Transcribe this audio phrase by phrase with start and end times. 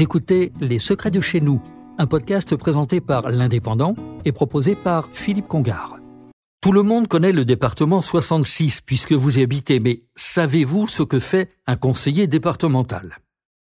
[0.00, 1.60] Écoutez Les Secrets de chez nous,
[1.98, 3.94] un podcast présenté par l'Indépendant
[4.24, 5.98] et proposé par Philippe Congard.
[6.62, 11.20] Tout le monde connaît le département 66 puisque vous y habitez, mais savez-vous ce que
[11.20, 13.18] fait un conseiller départemental?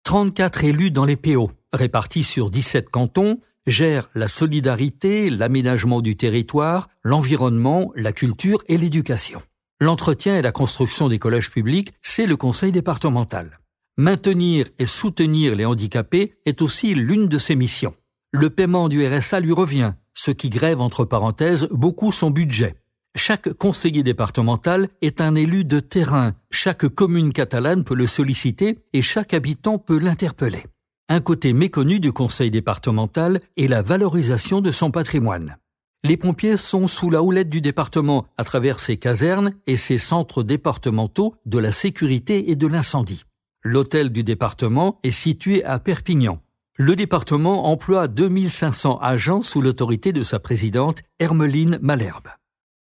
[0.06, 3.38] 34 élus dans les PO, répartis sur 17 cantons,
[3.68, 9.42] gèrent la solidarité, l'aménagement du territoire, l'environnement, la culture et l'éducation.
[9.82, 13.60] L'entretien et la construction des collèges publics, c'est le conseil départemental.
[14.02, 17.94] Maintenir et soutenir les handicapés est aussi l'une de ses missions.
[18.32, 22.74] Le paiement du RSA lui revient, ce qui grève entre parenthèses beaucoup son budget.
[23.16, 29.04] Chaque conseiller départemental est un élu de terrain, chaque commune catalane peut le solliciter et
[29.04, 30.66] chaque habitant peut l'interpeller.
[31.08, 35.58] Un côté méconnu du conseil départemental est la valorisation de son patrimoine.
[36.04, 40.42] Les pompiers sont sous la houlette du département à travers ses casernes et ses centres
[40.42, 43.26] départementaux de la sécurité et de l'incendie.
[43.64, 46.40] L'hôtel du département est situé à Perpignan.
[46.78, 52.30] Le département emploie 2500 agents sous l'autorité de sa présidente Hermeline Malherbe.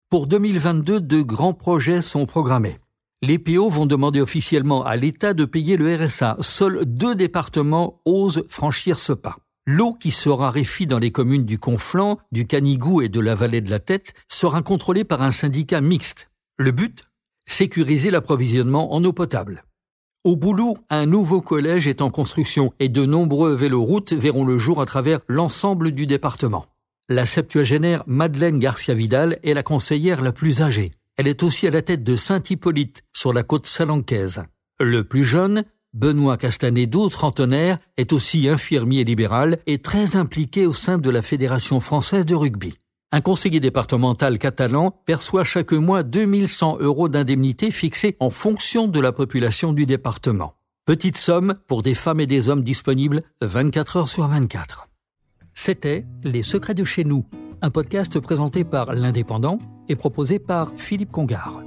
[0.10, 2.80] Pour 2022, de grands projets sont programmés.
[3.22, 6.38] Les PO vont demander officiellement à l'État de payer le RSA.
[6.42, 9.38] Seuls deux départements osent franchir ce pas.
[9.68, 13.62] L'eau qui sera réfie dans les communes du Conflans, du Canigou et de la vallée
[13.62, 16.32] de la Tête sera contrôlée par un syndicat mixte.
[16.58, 17.08] Le but?
[17.46, 19.64] Sécuriser l'approvisionnement en eau potable.
[20.26, 24.80] Au Boulou, un nouveau collège est en construction et de nombreux véloroutes verront le jour
[24.80, 26.66] à travers l'ensemble du département.
[27.10, 30.94] La septuagénaire Madeleine Garcia Vidal est la conseillère la plus âgée.
[31.18, 34.46] Elle est aussi à la tête de Saint-Hippolyte, sur la côte salancaise.
[34.80, 41.00] Le plus jeune, Benoît Castanedou, trentenaire, est aussi infirmier libéral et très impliqué au sein
[41.00, 42.80] de la Fédération française de rugby.
[43.16, 49.12] Un conseiller départemental catalan perçoit chaque mois 2100 euros d'indemnité fixée en fonction de la
[49.12, 50.56] population du département.
[50.88, 54.88] Petite somme pour des femmes et des hommes disponibles 24 heures sur 24.
[55.54, 57.24] C'était Les Secrets de chez nous,
[57.62, 59.60] un podcast présenté par l'Indépendant
[59.90, 61.62] et proposé par Philippe Congard.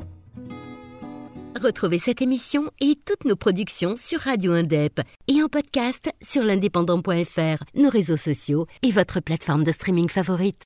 [1.62, 7.62] Retrouvez cette émission et toutes nos productions sur Radio Indep et en podcast sur l'indépendant.fr,
[7.76, 10.64] nos réseaux sociaux et votre plateforme de streaming favorite.